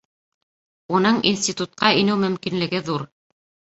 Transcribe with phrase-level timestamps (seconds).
[0.95, 3.11] Уның институтҡа инеү мөмкинлеге ҙур